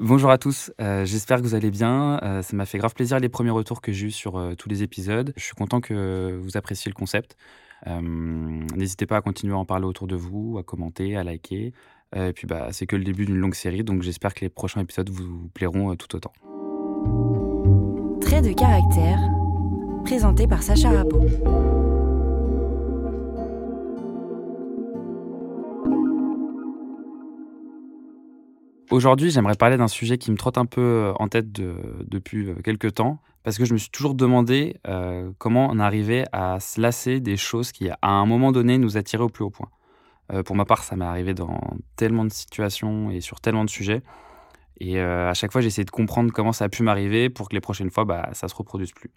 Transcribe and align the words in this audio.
Bonjour 0.00 0.30
à 0.30 0.38
tous, 0.38 0.72
euh, 0.80 1.04
j'espère 1.04 1.36
que 1.36 1.42
vous 1.42 1.54
allez 1.54 1.70
bien. 1.70 2.18
Euh, 2.22 2.40
ça 2.40 2.56
m'a 2.56 2.64
fait 2.64 2.78
grave 2.78 2.94
plaisir 2.94 3.20
les 3.20 3.28
premiers 3.28 3.50
retours 3.50 3.82
que 3.82 3.92
j'ai 3.92 4.06
eus 4.06 4.10
sur 4.10 4.38
euh, 4.38 4.54
tous 4.54 4.70
les 4.70 4.82
épisodes. 4.82 5.34
Je 5.36 5.44
suis 5.44 5.54
content 5.54 5.82
que 5.82 6.40
vous 6.42 6.56
appréciez 6.56 6.88
le 6.88 6.94
concept. 6.94 7.36
N'hésitez 7.86 9.04
pas 9.04 9.18
à 9.18 9.20
continuer 9.20 9.52
à 9.52 9.58
en 9.58 9.66
parler 9.66 9.84
autour 9.84 10.06
de 10.06 10.16
vous, 10.16 10.56
à 10.58 10.62
commenter, 10.62 11.16
à 11.16 11.24
liker. 11.24 11.74
et 12.16 12.32
puis 12.32 12.46
bah, 12.46 12.68
c'est 12.72 12.86
que 12.86 12.96
le 12.96 13.04
début 13.04 13.26
d'une 13.26 13.36
longue 13.36 13.54
série, 13.54 13.84
donc 13.84 14.02
j'espère 14.02 14.32
que 14.32 14.40
les 14.40 14.48
prochains 14.48 14.80
épisodes 14.80 15.08
vous 15.10 15.48
plairont 15.52 15.94
tout 15.96 16.16
autant. 16.16 16.32
De 18.30 18.54
caractère, 18.54 19.18
présenté 20.04 20.46
par 20.46 20.62
Sacha. 20.62 21.04
Aujourd'hui, 28.90 29.30
j'aimerais 29.30 29.54
parler 29.54 29.76
d'un 29.76 29.86
sujet 29.86 30.18
qui 30.18 30.32
me 30.32 30.36
trotte 30.36 30.58
un 30.58 30.66
peu 30.66 30.80
euh, 30.80 31.12
en 31.20 31.28
tête 31.28 31.52
depuis 31.52 32.48
euh, 32.48 32.56
quelques 32.56 32.94
temps, 32.94 33.20
parce 33.44 33.56
que 33.56 33.64
je 33.64 33.72
me 33.72 33.78
suis 33.78 33.90
toujours 33.90 34.16
demandé 34.16 34.78
euh, 34.88 35.30
comment 35.38 35.68
on 35.70 35.78
arrivait 35.78 36.24
à 36.32 36.58
se 36.58 36.80
lasser 36.80 37.20
des 37.20 37.36
choses 37.36 37.70
qui, 37.70 37.88
à 37.88 38.08
un 38.08 38.26
moment 38.26 38.50
donné, 38.50 38.78
nous 38.78 38.96
attiraient 38.96 39.22
au 39.22 39.28
plus 39.28 39.44
haut 39.44 39.50
point. 39.50 39.68
pour 40.44 40.56
ma 40.56 40.64
part, 40.64 40.82
ça 40.82 40.96
m'est 40.96 41.04
arrivé 41.04 41.34
dans 41.34 41.60
tellement 41.94 42.24
de 42.24 42.32
situations 42.32 43.12
et 43.12 43.20
sur 43.20 43.40
tellement 43.40 43.64
de 43.64 43.70
sujets. 43.70 44.02
Et 44.80 44.98
à 45.00 45.34
chaque 45.34 45.52
fois, 45.52 45.60
j'essaie 45.60 45.84
de 45.84 45.90
comprendre 45.90 46.32
comment 46.32 46.52
ça 46.52 46.64
a 46.64 46.68
pu 46.68 46.82
m'arriver 46.82 47.30
pour 47.30 47.48
que 47.48 47.54
les 47.54 47.60
prochaines 47.60 47.90
fois, 47.90 48.04
bah, 48.04 48.30
ça 48.32 48.48
se 48.48 48.54
reproduise 48.54 48.92
plus. 48.92 49.10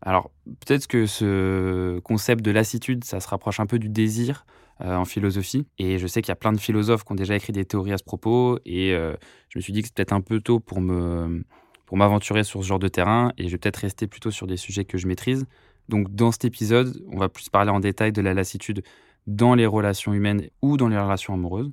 Alors, 0.00 0.30
peut-être 0.66 0.86
que 0.86 1.06
ce 1.06 1.98
concept 2.00 2.44
de 2.44 2.50
lassitude, 2.50 3.04
ça 3.04 3.20
se 3.20 3.28
rapproche 3.28 3.60
un 3.60 3.66
peu 3.66 3.78
du 3.78 3.88
désir, 3.88 4.44
euh, 4.80 4.94
en 4.94 5.04
philosophie. 5.04 5.66
Et 5.80 5.98
je 5.98 6.06
sais 6.06 6.22
qu'il 6.22 6.28
y 6.28 6.32
a 6.32 6.36
plein 6.36 6.52
de 6.52 6.60
philosophes 6.60 7.02
qui 7.02 7.10
ont 7.10 7.16
déjà 7.16 7.34
écrit 7.34 7.52
des 7.52 7.64
théories 7.64 7.92
à 7.92 7.98
ce 7.98 8.04
propos. 8.04 8.60
Et 8.64 8.94
euh, 8.94 9.16
je 9.48 9.58
me 9.58 9.60
suis 9.60 9.72
dit 9.72 9.82
que 9.82 9.88
c'était 9.88 10.04
peut-être 10.04 10.12
un 10.12 10.20
peu 10.20 10.40
tôt 10.40 10.60
pour 10.60 10.80
me 10.80 11.42
pour 11.84 11.96
m'aventurer 11.96 12.44
sur 12.44 12.62
ce 12.62 12.68
genre 12.68 12.78
de 12.78 12.86
terrain. 12.86 13.32
Et 13.38 13.46
je 13.46 13.50
vais 13.50 13.58
peut-être 13.58 13.78
rester 13.78 14.06
plutôt 14.06 14.30
sur 14.30 14.46
des 14.46 14.56
sujets 14.56 14.84
que 14.84 14.96
je 14.96 15.08
maîtrise. 15.08 15.46
Donc 15.88 16.14
dans 16.14 16.30
cet 16.30 16.44
épisode, 16.44 17.02
on 17.10 17.18
va 17.18 17.28
plus 17.28 17.48
parler 17.48 17.72
en 17.72 17.80
détail 17.80 18.12
de 18.12 18.20
la 18.22 18.34
lassitude 18.34 18.84
dans 19.26 19.56
les 19.56 19.66
relations 19.66 20.14
humaines 20.14 20.48
ou 20.62 20.76
dans 20.76 20.86
les 20.86 20.98
relations 20.98 21.34
amoureuses. 21.34 21.72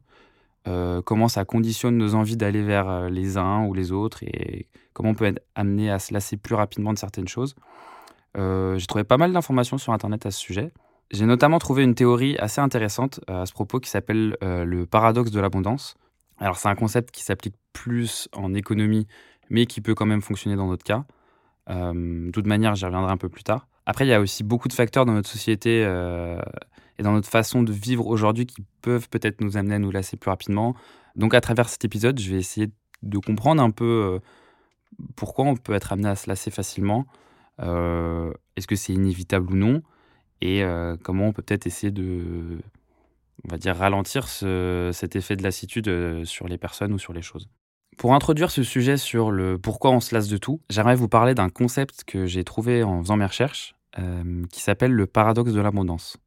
Euh, 0.68 1.04
comment 1.04 1.28
ça 1.28 1.46
conditionne 1.46 1.98
nos 1.98 2.16
envies 2.16 2.38
d'aller 2.38 2.64
vers 2.64 3.08
les 3.12 3.38
uns 3.38 3.68
ou 3.68 3.76
les 3.76 3.92
autres 3.92 4.24
et 4.24 4.66
comment 4.94 5.10
on 5.10 5.14
peut 5.14 5.26
être 5.26 5.44
amené 5.54 5.92
à 5.92 6.00
se 6.00 6.12
lasser 6.12 6.38
plus 6.38 6.56
rapidement 6.56 6.92
de 6.92 6.98
certaines 6.98 7.28
choses. 7.28 7.56
J'ai 8.36 8.88
trouvé 8.88 9.04
pas 9.04 9.18
mal 9.18 9.32
d'informations 9.34 9.78
sur 9.78 9.94
Internet 9.94 10.26
à 10.26 10.32
ce 10.32 10.40
sujet. 10.40 10.72
J'ai 11.12 11.26
notamment 11.26 11.60
trouvé 11.60 11.84
une 11.84 11.94
théorie 11.94 12.36
assez 12.38 12.62
intéressante 12.62 13.20
euh, 13.30 13.44
à 13.44 13.46
ce 13.46 13.54
propos 13.54 13.80
qui 13.80 13.90
s'appelle 13.90 14.38
euh, 14.44 14.66
le 14.66 14.86
paradoxe 14.86 15.32
de 15.32 15.40
l'abondance. 15.40 15.96
Alors 16.40 16.58
c'est 16.58 16.68
un 16.68 16.76
concept 16.76 17.12
qui 17.12 17.24
s'applique 17.24 17.56
plus 17.74 18.28
en 18.34 18.54
économie, 18.54 19.08
mais 19.50 19.66
qui 19.66 19.82
peut 19.82 19.94
quand 19.94 20.08
même 20.08 20.22
fonctionner 20.22 20.56
dans 20.56 20.68
d'autres 20.68 20.84
cas. 20.84 21.06
Euh, 21.70 22.26
de 22.28 22.32
toute 22.32 22.48
manière, 22.48 22.76
j'y 22.76 22.86
reviendrai 22.86 23.12
un 23.12 23.18
peu 23.18 23.30
plus 23.30 23.44
tard. 23.44 23.68
Après, 23.86 24.06
il 24.06 24.10
y 24.10 24.14
a 24.14 24.20
aussi 24.20 24.44
beaucoup 24.44 24.68
de 24.68 24.74
facteurs 24.74 25.06
dans 25.06 25.14
notre 25.14 25.30
société 25.30 25.82
et 26.98 27.04
dans 27.04 27.12
notre 27.12 27.30
façon 27.30 27.62
de 27.62 27.72
vivre 27.72 28.08
aujourd'hui 28.08 28.48
qui 28.48 28.64
peuvent 28.82 29.08
peut-être 29.10 29.42
nous 29.42 29.58
amener 29.58 29.76
à 29.76 29.80
nous 29.80 29.92
lasser 29.92 30.18
plus 30.18 30.30
rapidement. 30.30 30.76
Donc 31.16 31.36
à 31.36 31.42
travers 31.42 31.70
cet 31.70 31.86
épisode, 31.86 32.20
je 32.20 32.32
vais 32.32 32.40
essayer 32.40 32.72
de 33.04 33.18
comprendre 33.20 33.62
un 33.62 33.70
peu 33.70 34.20
pourquoi 35.16 35.46
on 35.46 35.56
peut 35.56 35.74
être 35.74 35.94
amené 35.94 36.10
à 36.10 36.16
se 36.16 36.28
lasser 36.28 36.50
facilement. 36.50 37.06
Est-ce 37.60 38.68
que 38.68 38.76
c'est 38.76 38.94
inévitable 38.94 39.52
ou 39.52 39.56
non? 39.56 39.82
Et 40.42 40.64
euh, 40.64 40.98
comment 41.02 41.28
on 41.28 41.34
peut 41.34 41.42
peut-être 41.42 41.68
essayer 41.68 41.92
de, 41.92 42.60
on 43.44 43.50
va 43.50 43.58
dire, 43.58 43.76
ralentir 43.76 44.28
cet 44.28 45.16
effet 45.16 45.36
de 45.36 45.44
lassitude 45.44 45.88
euh, 45.88 46.26
sur 46.26 46.48
les 46.48 46.58
personnes 46.58 46.94
ou 46.94 47.00
sur 47.00 47.14
les 47.14 47.22
choses? 47.22 47.50
Pour 47.98 48.14
introduire 48.14 48.52
ce 48.52 48.62
sujet 48.64 48.98
sur 48.98 49.32
le 49.32 49.58
pourquoi 49.58 49.92
on 49.92 50.02
se 50.02 50.14
lasse 50.14 50.28
de 50.28 50.38
tout, 50.38 50.62
j'aimerais 50.70 50.96
vous 50.96 51.08
parler 51.08 51.34
d'un 51.34 51.50
concept 51.50 52.04
que 52.04 52.26
j'ai 52.26 52.44
trouvé 52.44 52.84
en 52.84 53.02
faisant 53.02 53.16
mes 53.16 53.26
recherches, 53.26 53.76
euh, 53.98 54.44
qui 54.52 54.62
s'appelle 54.62 54.92
le 54.92 55.08
paradoxe 55.08 55.54
de 55.54 55.62
l'abondance. 55.62 56.18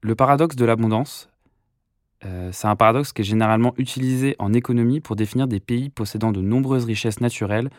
Le 0.00 0.14
paradoxe 0.14 0.56
de 0.56 0.64
l'abondance, 0.64 1.28
c'est 2.50 2.66
un 2.66 2.74
paradoxe 2.74 3.12
qui 3.12 3.22
est 3.22 3.24
généralement 3.24 3.74
utilisé 3.76 4.34
en 4.40 4.52
économie 4.52 4.98
pour 4.98 5.14
définir 5.14 5.46
des 5.46 5.60
pays 5.60 5.88
possédant 5.88 6.32
de 6.32 6.40
nombreuses 6.40 6.84
richesses 6.84 7.20
naturelles 7.20 7.70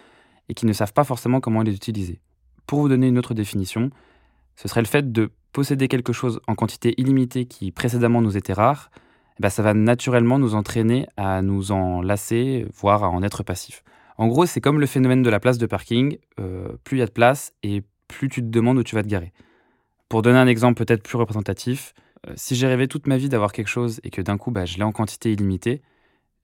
et 0.48 0.54
qui 0.54 0.66
ne 0.66 0.72
savent 0.72 0.94
pas 0.94 1.04
forcément 1.04 1.42
comment 1.42 1.62
les 1.62 1.74
utiliser. 1.74 2.22
Pour 2.70 2.82
vous 2.82 2.88
donner 2.88 3.08
une 3.08 3.18
autre 3.18 3.34
définition, 3.34 3.90
ce 4.56 4.68
serait 4.68 4.84
le 4.84 4.86
fait 4.86 5.12
de 5.12 5.32
posséder 5.54 5.88
quelque 5.88 6.14
chose 6.14 6.40
en 6.46 6.54
quantité 6.54 6.94
illimitée 7.02 7.46
qui 7.46 7.72
précédemment 7.72 8.22
nous 8.22 8.38
était 8.38 8.54
rare, 8.54 8.92
eh 9.40 9.42
ben, 9.42 9.50
ça 9.50 9.64
va 9.64 9.74
naturellement 9.74 10.38
nous 10.38 10.54
entraîner 10.54 11.08
à 11.18 11.42
nous 11.42 11.72
en 11.72 12.04
lasser, 12.04 12.68
voire 12.76 13.04
à 13.04 13.10
en 13.10 13.24
être 13.24 13.42
passif. 13.42 13.84
En 14.20 14.28
gros, 14.28 14.46
c'est 14.46 14.62
comme 14.62 14.80
le 14.80 14.86
phénomène 14.86 15.24
de 15.24 15.32
la 15.32 15.40
place 15.40 15.58
de 15.58 15.66
parking. 15.66 16.20
Euh, 16.40 16.68
plus 16.84 16.98
il 16.98 17.00
y 17.00 17.02
a 17.02 17.08
de 17.08 17.12
place 17.12 17.54
et 17.64 17.82
plus 18.08 18.30
tu 18.30 18.42
te 18.42 18.46
demandes 18.46 18.78
où 18.78 18.84
tu 18.84 18.94
vas 18.94 19.02
te 19.02 19.08
garer. 19.08 19.34
Pour 20.08 20.22
donner 20.22 20.38
un 20.38 20.46
exemple 20.46 20.86
peut-être 20.86 21.02
plus 21.02 21.18
représentatif, 21.18 21.96
euh, 22.28 22.34
si 22.36 22.56
j'ai 22.56 22.68
rêvé 22.68 22.88
toute 22.88 23.08
ma 23.08 23.18
vie 23.18 23.30
d'avoir 23.30 23.52
quelque 23.52 23.68
chose 23.68 24.00
et 24.04 24.12
que 24.12 24.22
d'un 24.22 24.38
coup 24.38 24.52
bah, 24.52 24.66
je 24.66 24.78
l'ai 24.78 24.84
en 24.84 24.92
quantité 24.92 25.34
illimitée, 25.34 25.82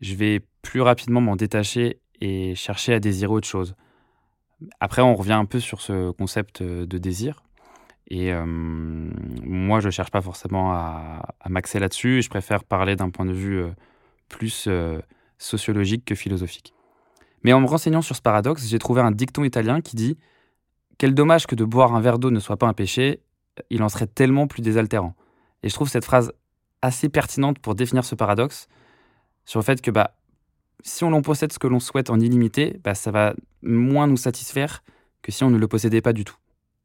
je 0.01 0.15
vais 0.15 0.41
plus 0.63 0.81
rapidement 0.81 1.21
m'en 1.21 1.35
détacher 1.35 1.99
et 2.19 2.55
chercher 2.55 2.95
à 2.95 2.99
désirer 2.99 3.31
autre 3.31 3.47
chose. 3.47 3.75
Après, 4.79 5.01
on 5.01 5.15
revient 5.15 5.33
un 5.33 5.45
peu 5.45 5.59
sur 5.59 5.81
ce 5.81 6.11
concept 6.11 6.61
euh, 6.61 6.85
de 6.85 6.97
désir. 6.97 7.43
Et 8.07 8.31
moi, 8.35 9.79
je 9.79 9.87
ne 9.87 9.91
cherche 9.91 10.11
pas 10.11 10.21
forcément 10.21 10.71
à, 10.73 11.23
m'axer 11.49 11.79
là-dessus. 11.79 12.21
Je 12.21 12.29
préfère 12.29 12.63
parler 12.63 12.95
d'un 12.95 13.09
point 13.09 13.25
de 13.25 13.33
vue 13.33 13.65
plus 14.29 14.69
sociologique 15.39 16.05
que 16.05 16.13
philosophique. 16.13 16.75
Mais 17.43 17.51
en 17.51 17.61
me 17.61 17.65
renseignant 17.65 18.03
sur 18.03 18.15
ce 18.15 18.21
paradoxe, 18.21 18.67
j'ai 18.67 18.77
trouvé 18.77 19.01
un 19.01 19.09
dicton 19.09 19.43
italien 19.43 19.81
qui 19.81 19.95
dit 19.95 20.19
Quel 20.99 21.15
dommage 21.15 21.47
que 21.47 21.55
de 21.55 21.63
boire 21.63 21.95
un 21.95 21.99
verre 21.99 22.19
d'eau 22.19 22.29
ne 22.29 22.39
soit 22.39 22.57
pas 22.57 22.67
un 22.67 22.73
péché, 22.73 23.21
il 23.69 23.83
en 23.83 23.89
serait 23.89 24.07
tellement 24.07 24.47
plus 24.47 24.61
désaltérant. 24.61 25.15
Et 25.63 25.69
je 25.69 25.73
trouve 25.73 25.89
cette 25.89 26.05
phrase 26.05 26.31
assez 26.81 27.09
pertinente 27.09 27.59
pour 27.59 27.75
définir 27.75 28.05
ce 28.05 28.15
paradoxe 28.15 28.67
sur 29.45 29.59
le 29.59 29.63
fait 29.63 29.81
que 29.81 29.91
bah, 29.91 30.15
si 30.83 31.03
on 31.03 31.13
en 31.13 31.21
possède 31.21 31.51
ce 31.51 31.59
que 31.59 31.67
l'on 31.67 31.79
souhaite 31.79 32.09
en 32.09 32.19
illimité, 32.19 32.79
bah, 32.83 32.95
ça 32.95 33.11
va 33.11 33.33
moins 33.61 34.07
nous 34.07 34.17
satisfaire 34.17 34.83
que 35.21 35.31
si 35.31 35.43
on 35.43 35.49
ne 35.49 35.57
le 35.57 35.67
possédait 35.67 36.01
pas 36.01 36.13
du 36.13 36.23
tout. 36.23 36.35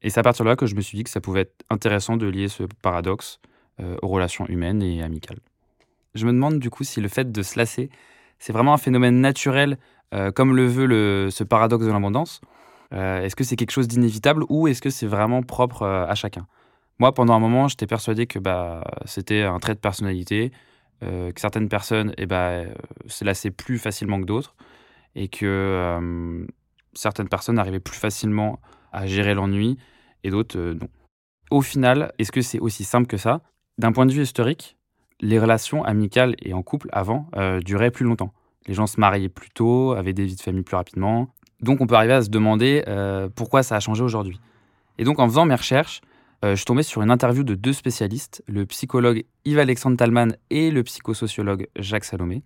Et 0.03 0.11
c'est 0.11 0.21
à 0.21 0.23
partir 0.23 0.45
de 0.45 0.51
là 0.51 0.57
que 0.57 0.67
je 0.67 0.75
me 0.75 0.81
suis 0.81 0.97
dit 0.97 1.05
que 1.05 1.11
ça 1.11 1.21
pouvait 1.21 1.43
être 1.43 1.65
intéressant 1.69 2.17
de 2.17 2.27
lier 2.27 2.49
ce 2.49 2.63
paradoxe 2.83 3.41
euh, 3.81 3.97
aux 4.03 4.09
relations 4.09 4.47
humaines 4.47 4.83
et 4.83 5.03
amicales. 5.03 5.41
Je 6.15 6.27
me 6.27 6.33
demande 6.33 6.59
du 6.59 6.71
coup 6.71 6.85
si 6.85 7.01
le 7.01 7.09
fait 7.09 7.31
de 7.31 7.43
se 7.43 7.59
lasser, 7.59 7.91
c'est 8.39 8.53
vraiment 8.53 8.73
un 8.73 8.79
phénomène 8.79 9.21
naturel, 9.21 9.79
euh, 10.15 10.33
comme 10.33 10.57
le 10.57 10.67
veut 10.67 10.87
le, 10.87 11.29
ce 11.31 11.45
paradoxe 11.45 11.85
de 11.85 11.93
l'abondance. 11.93 12.41
Euh, 12.93 13.23
est-ce 13.23 13.37
que 13.37 13.45
c'est 13.45 13.57
quelque 13.57 13.71
chose 13.71 13.89
d'inévitable 13.89 14.45
ou 14.49 14.67
est-ce 14.67 14.81
que 14.81 14.91
c'est 14.91 15.07
vraiment 15.07 15.43
propre 15.43 15.87
à 15.87 16.15
chacun? 16.15 16.47
Moi, 16.99 17.13
pendant 17.15 17.35
un 17.35 17.39
moment, 17.39 17.69
j'étais 17.69 17.87
persuadé 17.87 18.27
que 18.27 18.39
bah, 18.39 18.85
c'était 19.05 19.43
un 19.43 19.59
trait 19.59 19.75
de 19.75 19.81
personnalité, 19.81 20.53
que 21.01 21.41
certaines 21.41 21.69
personnes 21.69 22.15
eh 22.19 22.27
bah, 22.27 22.63
se 23.07 23.25
lassaient 23.25 23.51
plus 23.51 23.79
facilement 23.79 24.21
que 24.21 24.27
d'autres, 24.27 24.55
et 25.15 25.29
que 25.29 26.47
certaines 26.95 27.29
personnes 27.29 27.59
arrivaient 27.59 27.81
plus 27.81 27.97
facilement 27.97 28.61
à 28.93 29.07
gérer 29.07 29.35
l'ennui 29.35 29.79
et 30.25 30.31
d'autres 30.31 30.59
euh, 30.59 30.75
non. 30.75 30.89
Au 31.51 31.63
final, 31.63 32.13
est-ce 32.19 32.33
que 32.33 32.43
c'est 32.43 32.61
aussi 32.61 32.85
simple 32.85 33.07
que 33.07 33.17
ça? 33.17 33.41
D'un 33.79 33.93
point 33.93 34.07
de 34.07 34.13
vue 34.13 34.23
historique, 34.23 34.77
les 35.21 35.39
relations 35.39 35.83
amicales 35.85 36.35
et 36.41 36.55
en 36.55 36.63
couple 36.63 36.89
avant 36.93 37.29
euh, 37.37 37.61
duraient 37.61 37.91
plus 37.91 38.05
longtemps. 38.05 38.33
Les 38.67 38.75
gens 38.75 38.87
se 38.87 39.01
mariaient 39.01 39.29
plus 39.29 39.51
tôt, 39.51 39.93
avaient 39.93 40.13
des 40.13 40.27
vies 40.27 40.37
de 40.37 40.41
famille 40.41 40.63
plus 40.63 40.77
rapidement. 40.77 41.29
Donc 41.61 41.81
on 41.81 41.87
peut 41.87 41.97
arriver 41.97 42.13
à 42.13 42.23
se 42.23 42.31
demander 42.31 42.85
euh, 42.87 43.29
pourquoi 43.35 43.63
ça 43.63 43.77
a 43.77 43.81
changé 43.81 44.03
aujourd'hui. 44.03 44.41
Et 44.99 45.05
donc 45.05 45.19
en 45.19 45.27
faisant 45.27 45.45
mes 45.45 45.55
recherches, 45.55 46.03
je 46.43 46.55
suis 46.55 46.65
tombé 46.65 46.83
sur 46.83 47.03
une 47.03 47.11
interview 47.11 47.45
de 47.45 47.55
deux 47.55 47.73
spécialistes, 47.75 48.43
le 48.47 48.65
psychologue 48.65 49.25
Yves-Alexandre 49.45 49.97
Talman 49.97 50.37
et 50.49 50.71
le 50.71 50.83
psychosociologue 50.83 51.69
Jacques 51.77 52.05
Salomé. 52.05 52.43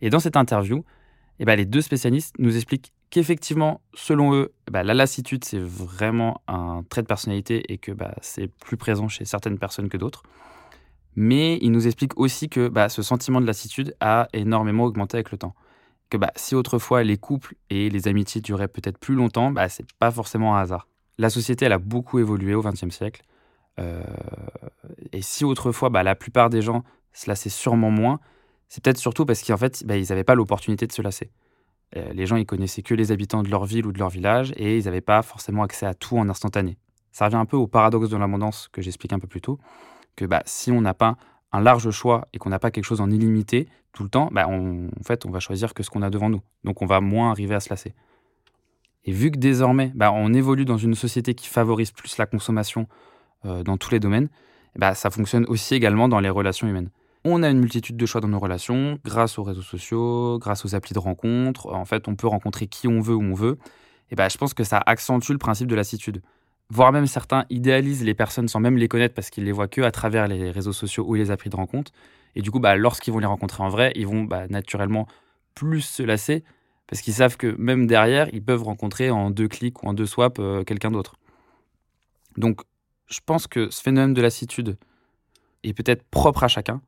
Et 0.00 0.10
dans 0.10 0.20
cette 0.20 0.36
interview, 0.36 0.84
eh 1.40 1.44
ben, 1.44 1.56
les 1.56 1.64
deux 1.64 1.80
spécialistes 1.80 2.34
nous 2.38 2.56
expliquent 2.56 2.92
qu'effectivement, 3.10 3.80
selon 3.94 4.34
eux, 4.34 4.52
bah, 4.70 4.82
la 4.82 4.94
lassitude, 4.94 5.44
c'est 5.44 5.60
vraiment 5.60 6.42
un 6.48 6.82
trait 6.88 7.02
de 7.02 7.06
personnalité 7.06 7.72
et 7.72 7.78
que 7.78 7.92
bah, 7.92 8.14
c'est 8.20 8.48
plus 8.48 8.76
présent 8.76 9.08
chez 9.08 9.24
certaines 9.24 9.58
personnes 9.58 9.88
que 9.88 9.96
d'autres. 9.96 10.22
Mais 11.16 11.58
ils 11.62 11.72
nous 11.72 11.86
expliquent 11.86 12.18
aussi 12.18 12.48
que 12.48 12.68
bah, 12.68 12.88
ce 12.88 13.02
sentiment 13.02 13.40
de 13.40 13.46
lassitude 13.46 13.94
a 14.00 14.28
énormément 14.32 14.84
augmenté 14.84 15.16
avec 15.16 15.30
le 15.30 15.38
temps. 15.38 15.54
Que 16.10 16.16
bah, 16.16 16.32
si 16.36 16.54
autrefois 16.54 17.02
les 17.02 17.16
couples 17.16 17.54
et 17.70 17.90
les 17.90 18.08
amitiés 18.08 18.40
duraient 18.40 18.68
peut-être 18.68 18.98
plus 18.98 19.14
longtemps, 19.14 19.50
bah, 19.50 19.68
c'est 19.68 19.86
pas 19.98 20.10
forcément 20.10 20.56
un 20.56 20.60
hasard. 20.60 20.88
La 21.18 21.30
société, 21.30 21.64
elle 21.64 21.72
a 21.72 21.78
beaucoup 21.78 22.18
évolué 22.18 22.54
au 22.54 22.62
XXe 22.62 22.90
siècle. 22.90 23.22
Euh, 23.78 24.02
et 25.12 25.22
si 25.22 25.44
autrefois, 25.44 25.90
bah, 25.90 26.02
la 26.02 26.14
plupart 26.14 26.50
des 26.50 26.62
gens 26.62 26.84
se 27.12 27.28
lassaient 27.28 27.48
sûrement 27.48 27.90
moins, 27.90 28.20
c'est 28.68 28.82
peut-être 28.82 28.98
surtout 28.98 29.24
parce 29.24 29.42
qu'en 29.42 29.56
fait, 29.56 29.84
bah, 29.86 29.96
ils 29.96 30.08
n'avaient 30.08 30.24
pas 30.24 30.34
l'opportunité 30.34 30.86
de 30.86 30.92
se 30.92 31.02
lasser. 31.02 31.30
Euh, 31.96 32.12
les 32.12 32.26
gens, 32.26 32.36
ils 32.36 32.46
connaissaient 32.46 32.82
que 32.82 32.94
les 32.94 33.12
habitants 33.12 33.42
de 33.42 33.50
leur 33.50 33.64
ville 33.64 33.86
ou 33.86 33.92
de 33.92 33.98
leur 33.98 34.10
village 34.10 34.52
et 34.56 34.78
ils 34.78 34.84
n'avaient 34.84 35.00
pas 35.00 35.22
forcément 35.22 35.62
accès 35.62 35.86
à 35.86 35.94
tout 35.94 36.18
en 36.18 36.28
instantané. 36.28 36.76
Ça 37.12 37.24
revient 37.24 37.36
un 37.36 37.46
peu 37.46 37.56
au 37.56 37.66
paradoxe 37.66 38.10
de 38.10 38.16
l'abondance 38.16 38.68
que 38.68 38.82
j'explique 38.82 39.12
un 39.12 39.18
peu 39.18 39.26
plus 39.26 39.40
tôt, 39.40 39.58
que 40.16 40.24
bah, 40.24 40.42
si 40.44 40.70
on 40.70 40.80
n'a 40.80 40.94
pas 40.94 41.16
un 41.52 41.60
large 41.60 41.90
choix 41.90 42.28
et 42.32 42.38
qu'on 42.38 42.50
n'a 42.50 42.58
pas 42.58 42.70
quelque 42.70 42.84
chose 42.84 43.00
en 43.00 43.10
illimité 43.10 43.68
tout 43.92 44.02
le 44.02 44.10
temps, 44.10 44.28
bah 44.30 44.46
on, 44.48 44.88
en 44.88 45.02
fait, 45.02 45.24
on 45.24 45.30
va 45.30 45.40
choisir 45.40 45.72
que 45.72 45.82
ce 45.82 45.88
qu'on 45.88 46.02
a 46.02 46.10
devant 46.10 46.28
nous. 46.28 46.42
Donc 46.64 46.82
on 46.82 46.86
va 46.86 47.00
moins 47.00 47.30
arriver 47.30 47.54
à 47.54 47.60
se 47.60 47.70
lasser. 47.70 47.94
Et 49.04 49.12
vu 49.12 49.30
que 49.30 49.38
désormais, 49.38 49.90
bah, 49.94 50.12
on 50.12 50.34
évolue 50.34 50.66
dans 50.66 50.76
une 50.76 50.94
société 50.94 51.34
qui 51.34 51.48
favorise 51.48 51.90
plus 51.90 52.18
la 52.18 52.26
consommation 52.26 52.86
euh, 53.44 53.62
dans 53.62 53.76
tous 53.76 53.90
les 53.90 54.00
domaines, 54.00 54.28
bah, 54.76 54.94
ça 54.94 55.10
fonctionne 55.10 55.44
aussi 55.48 55.74
également 55.74 56.08
dans 56.08 56.20
les 56.20 56.30
relations 56.30 56.68
humaines. 56.68 56.90
On 57.24 57.42
a 57.42 57.50
une 57.50 57.58
multitude 57.58 57.96
de 57.96 58.06
choix 58.06 58.20
dans 58.20 58.28
nos 58.28 58.38
relations, 58.38 58.98
grâce 59.04 59.38
aux 59.38 59.42
réseaux 59.42 59.62
sociaux, 59.62 60.38
grâce 60.38 60.64
aux 60.64 60.74
applis 60.74 60.94
de 60.94 60.98
rencontres. 60.98 61.66
En 61.66 61.84
fait, 61.84 62.08
on 62.08 62.14
peut 62.14 62.28
rencontrer 62.28 62.66
qui 62.68 62.86
on 62.88 63.00
veut 63.00 63.14
où 63.14 63.22
on 63.22 63.34
veut. 63.34 63.58
Et 64.10 64.14
bah, 64.14 64.28
je 64.28 64.38
pense 64.38 64.54
que 64.54 64.64
ça 64.64 64.82
accentue 64.86 65.32
le 65.32 65.38
principe 65.38 65.66
de 65.66 65.74
lassitude 65.74 66.22
voire 66.70 66.92
même 66.92 67.06
certains 67.06 67.44
idéalisent 67.50 68.04
les 68.04 68.14
personnes 68.14 68.48
sans 68.48 68.60
même 68.60 68.76
les 68.76 68.88
connaître 68.88 69.14
parce 69.14 69.30
qu'ils 69.30 69.44
les 69.44 69.52
voient 69.52 69.68
que 69.68 69.80
à 69.80 69.90
travers 69.90 70.26
les 70.28 70.50
réseaux 70.50 70.72
sociaux 70.72 71.04
ou 71.06 71.14
les 71.14 71.30
applis 71.30 71.50
de 71.50 71.56
rencontre. 71.56 71.92
Et 72.34 72.42
du 72.42 72.50
coup, 72.50 72.60
bah, 72.60 72.76
lorsqu'ils 72.76 73.12
vont 73.12 73.18
les 73.18 73.26
rencontrer 73.26 73.62
en 73.62 73.68
vrai, 73.68 73.92
ils 73.96 74.06
vont 74.06 74.24
bah, 74.24 74.46
naturellement 74.48 75.06
plus 75.54 75.80
se 75.80 76.02
lasser 76.02 76.44
parce 76.86 77.02
qu'ils 77.02 77.14
savent 77.14 77.36
que 77.36 77.54
même 77.58 77.86
derrière, 77.86 78.28
ils 78.32 78.42
peuvent 78.42 78.62
rencontrer 78.62 79.10
en 79.10 79.30
deux 79.30 79.48
clics 79.48 79.82
ou 79.82 79.88
en 79.88 79.94
deux 79.94 80.06
swaps 80.06 80.38
euh, 80.40 80.64
quelqu'un 80.64 80.90
d'autre. 80.90 81.16
Donc, 82.36 82.60
je 83.08 83.20
pense 83.24 83.46
que 83.46 83.70
ce 83.70 83.82
phénomène 83.82 84.14
de 84.14 84.22
lassitude 84.22 84.76
est 85.64 85.72
peut-être 85.72 86.02
propre 86.10 86.44
à 86.44 86.48
chacun, 86.48 86.80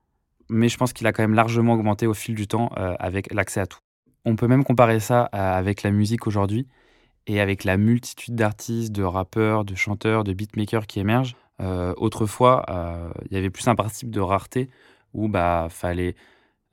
mais 0.49 0.69
je 0.69 0.77
pense 0.77 0.93
qu'il 0.93 1.07
a 1.07 1.13
quand 1.13 1.23
même 1.23 1.35
largement 1.35 1.75
augmenté 1.75 2.07
au 2.07 2.15
fil 2.15 2.35
du 2.35 2.47
temps 2.47 2.71
euh, 2.77 2.95
avec 2.99 3.33
l'accès 3.33 3.61
à 3.61 3.67
tout. 3.67 3.79
On 4.25 4.37
peut 4.37 4.49
même 4.49 4.65
comparer 4.65 5.01
ça 5.01 5.23
avec 5.33 5.83
la 5.83 5.91
musique 5.91 6.27
aujourd'hui. 6.27 6.67
Et 7.27 7.41
avec 7.41 7.65
la 7.65 7.77
multitude 7.77 8.35
d'artistes, 8.35 8.93
de 8.93 9.03
rappeurs, 9.03 9.65
de 9.65 9.75
chanteurs, 9.75 10.25
de 10.25 10.33
beatmakers 10.33 10.87
qui 10.87 11.01
émergent, 11.01 11.37
euh, 11.61 11.95
autrefois, 11.97 12.65
euh, 12.71 13.13
il 13.27 13.35
y 13.35 13.37
avait 13.37 13.51
plus 13.51 13.69
un 13.69 13.75
principe 13.75 14.11
de 14.11 14.21
rareté 14.21 14.71
où 15.13 15.29
bah 15.29 15.69
fallait 15.71 16.15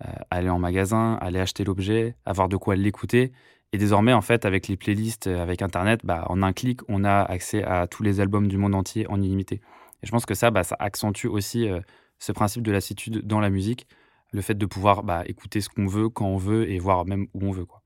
euh, 0.06 0.12
aller 0.30 0.50
en 0.50 0.60
magasin, 0.60 1.18
aller 1.22 1.40
acheter 1.40 1.64
l'objet, 1.64 2.16
avoir 2.26 2.50
de 2.50 2.58
quoi 2.58 2.76
l'écouter. 2.76 3.32
Et 3.74 3.78
désormais, 3.78 4.14
en 4.14 4.22
fait, 4.22 4.46
avec 4.46 4.68
les 4.68 4.78
playlists, 4.78 5.28
avec 5.28 5.62
Internet, 5.62 6.02
bah, 6.04 6.26
en 6.30 6.42
un 6.42 6.54
clic, 6.54 6.82
on 6.88 7.04
a 7.04 7.22
accès 7.22 7.64
à 7.64 7.88
tous 7.88 8.04
les 8.04 8.20
albums 8.20 8.48
du 8.48 8.58
monde 8.58 8.76
entier 8.76 9.08
en 9.08 9.22
illimité. 9.22 9.56
Et 10.04 10.08
je 10.08 10.12
pense 10.12 10.26
que 10.26 10.36
ça, 10.36 10.52
bah, 10.52 10.64
ça 10.64 10.78
accentue 10.80 11.28
aussi 11.28 11.68
ce 12.20 12.32
principe 12.32 12.64
de 12.64 12.72
lassitude 12.72 13.26
dans 13.26 13.40
la 13.40 13.50
musique, 13.50 13.88
le 14.32 14.42
fait 14.42 14.56
de 14.56 14.66
pouvoir 14.66 15.04
bah, 15.04 15.24
écouter 15.26 15.62
ce 15.62 15.70
qu'on 15.70 15.88
veut, 15.88 16.10
quand 16.10 16.28
on 16.28 16.38
veut, 16.38 16.70
et 16.70 16.80
voir 16.80 17.06
même 17.06 17.28
où 17.34 17.46
on 17.46 17.52
veut. 17.52 17.66
Quoi. 17.66 17.82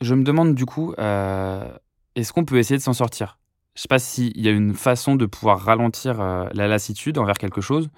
Je 0.00 0.14
me 0.14 0.24
demande 0.24 0.54
du 0.54 0.66
coup, 0.66 0.94
euh, 0.98 1.76
est-ce 2.14 2.32
qu'on 2.32 2.44
peut 2.44 2.58
essayer 2.58 2.76
de 2.76 2.82
s'en 2.82 2.92
sortir? 2.92 3.38
Je 3.74 3.80
ne 3.80 3.82
sais 3.82 3.88
pas 3.88 3.98
s'il 3.98 4.40
y 4.40 4.48
a 4.48 4.52
une 4.52 4.74
façon 4.74 5.16
de 5.16 5.26
pouvoir 5.26 5.60
ralentir 5.60 6.20
euh, 6.20 6.46
la 6.52 6.68
lassitude 6.68 7.18
envers 7.18 7.38
quelque 7.38 7.60
chose, 7.60 7.90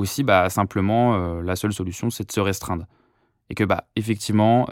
ou 0.00 0.04
si 0.06 0.22
bah, 0.22 0.48
simplement 0.48 1.14
euh, 1.14 1.42
la 1.42 1.56
seule 1.56 1.72
solution 1.72 2.10
c'est 2.10 2.26
de 2.26 2.32
se 2.32 2.40
restreindre. 2.40 2.86
Et 3.50 3.54
que 3.54 3.64
bah, 3.64 3.84
effectivement, 3.96 4.68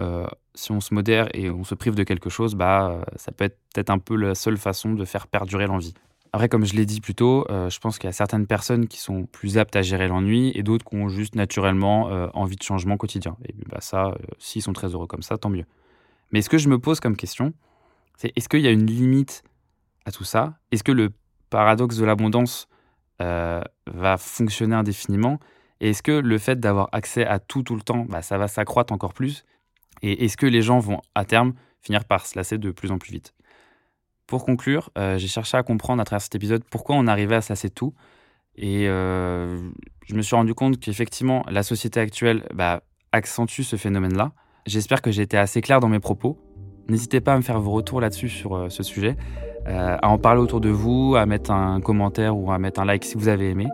si 0.55 0.71
on 0.71 0.81
se 0.81 0.95
modère 0.95 1.29
et 1.35 1.51
on 1.51 1.65
se 1.65 1.75
prive 1.75 1.97
de 1.97 2.05
quelque 2.05 2.31
chose, 2.31 2.55
bah, 2.55 3.05
ça 3.17 3.33
peut 3.33 3.45
être 3.45 3.59
peut-être 3.75 3.91
un 3.91 3.99
peu 3.99 4.15
la 4.15 4.37
seule 4.37 4.57
façon 4.57 4.93
de 4.93 5.05
faire 5.05 5.27
perdurer 5.27 5.67
l'envie. 5.67 5.95
Après, 6.33 6.49
comme 6.49 6.65
je 6.65 6.75
l'ai 6.75 6.87
dit 6.87 7.01
plus 7.01 7.17
tôt, 7.17 7.45
je 7.49 7.77
pense 7.81 7.99
qu'il 7.99 8.07
y 8.07 8.09
a 8.09 8.13
certaines 8.13 8.47
personnes 8.47 8.87
qui 8.87 9.01
sont 9.01 9.27
plus 9.27 9.59
aptes 9.59 9.75
à 9.75 9.83
gérer 9.83 10.07
l'ennui 10.07 10.53
et 10.55 10.63
d'autres 10.63 10.85
qui 10.85 10.95
ont 10.95 11.09
juste 11.09 11.35
naturellement 11.35 12.05
envie 12.35 12.55
de 12.55 12.63
changement 12.63 12.97
quotidien. 12.97 13.37
Et 13.49 13.55
bah, 13.69 13.79
ça, 13.81 14.15
s'ils 14.39 14.63
sont 14.63 14.75
très 14.75 14.95
heureux 14.95 15.09
comme 15.09 15.23
ça, 15.23 15.39
tant 15.39 15.51
mieux. 15.51 15.65
Mais 16.31 16.41
ce 16.41 16.49
que 16.49 16.59
je 16.59 16.69
me 16.69 16.79
pose 16.79 17.01
comme 17.01 17.17
question, 17.17 17.53
c'est 18.17 18.33
est-ce 18.37 18.49
qu'il 18.49 18.61
y 18.61 18.69
a 18.69 18.71
une 18.71 18.87
limite 18.87 19.43
à 20.05 20.13
tout 20.13 20.23
ça? 20.23 20.55
Est-ce 20.71 20.85
que 20.85 20.93
le 20.93 21.11
paradoxe 21.51 21.97
de 21.97 22.05
l'abondance 22.05 22.69
euh, 23.21 23.63
va 23.87 24.17
fonctionner 24.17 24.75
indéfiniment 24.75 25.39
est-ce 25.81 26.03
que 26.03 26.13
le 26.13 26.39
fait 26.39 26.59
d'avoir 26.59 26.89
accès 26.93 27.25
à 27.25 27.39
tout 27.39 27.63
tout 27.63 27.77
le 27.77 27.83
temps, 27.83 28.05
bah, 28.09 28.23
ça 28.23 28.39
va 28.39 28.49
s'accroître 28.49 28.93
encore 28.93 29.15
plus? 29.15 29.45
Et 30.03 30.25
est-ce 30.25 30.37
que 30.37 30.47
les 30.47 30.63
gens 30.63 30.79
vont 30.79 31.01
à 31.15 31.25
terme 31.25 31.55
finir 31.81 32.05
par 32.05 32.27
se 32.27 32.37
lasser 32.37 32.59
de 32.59 32.71
plus 32.71 32.91
en 32.91 32.99
plus 32.99 33.13
vite? 33.13 33.35
Pour 34.27 34.45
conclure, 34.45 34.91
euh, 34.99 35.19
j'ai 35.19 35.29
cherché 35.29 35.57
à 35.57 35.63
comprendre 35.63 36.03
à 36.03 36.05
travers 36.05 36.21
cet 36.21 36.35
épisode 36.35 36.65
pourquoi 36.65 36.97
on 36.97 37.07
arrivait 37.07 37.37
à 37.37 37.41
se 37.41 37.53
lasser 37.53 37.69
de 37.69 37.75
tout. 37.75 37.95
Et 38.57 38.89
euh, 38.89 39.71
je 40.07 40.15
me 40.15 40.23
suis 40.23 40.35
rendu 40.35 40.53
compte 40.53 40.81
qu'effectivement, 40.81 41.45
la 41.49 41.63
société 41.63 42.01
actuelle 42.01 42.47
bah, 42.53 42.83
accentue 43.13 43.63
ce 43.63 43.77
phénomène-là. 43.77 44.33
J'espère 44.67 45.01
que 45.01 45.11
j'ai 45.11 45.23
été 45.23 45.39
assez 45.39 45.61
clair 45.61 45.81
dans 45.81 45.89
mes 45.89 46.01
propos. 46.01 46.39
N'hésitez 46.89 47.21
pas 47.21 47.35
à 47.35 47.37
me 47.37 47.43
faire 47.43 47.61
vos 47.61 47.71
retours 47.71 48.01
là-dessus 48.01 48.29
sur 48.29 48.71
ce 48.71 48.83
sujet, 48.83 49.17
euh, 49.69 49.97
à 50.01 50.09
en 50.09 50.19
parler 50.19 50.41
autour 50.41 50.61
de 50.61 50.69
vous, 50.69 51.15
à 51.17 51.27
mettre 51.27 51.51
un 51.51 51.81
commentaire 51.81 52.37
ou 52.37 52.51
à 52.51 52.59
mettre 52.59 52.81
un 52.81 52.85
like 52.85 53.05
si 53.05 53.17
vous 53.17 53.29
avez 53.29 53.51
aimé. 53.51 53.67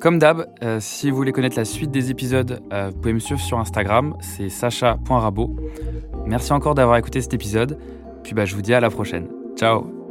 Comme 0.00 0.18
d'hab, 0.18 0.46
euh, 0.62 0.78
si 0.80 1.10
vous 1.10 1.16
voulez 1.16 1.32
connaître 1.32 1.56
la 1.56 1.64
suite 1.64 1.90
des 1.90 2.10
épisodes, 2.10 2.60
vous 2.70 2.98
pouvez 2.98 3.14
me 3.14 3.18
suivre 3.20 3.40
sur 3.40 3.58
Instagram, 3.58 4.14
c'est 4.20 4.48
sacha.rabo. 4.48 5.56
Merci 6.26 6.52
encore 6.52 6.74
d'avoir 6.74 6.96
écouté 6.96 7.20
cet 7.20 7.34
épisode, 7.34 7.78
puis 8.22 8.34
bah, 8.34 8.44
je 8.44 8.54
vous 8.54 8.62
dis 8.62 8.74
à 8.74 8.80
la 8.80 8.90
prochaine. 8.90 9.28
Ciao 9.56 10.03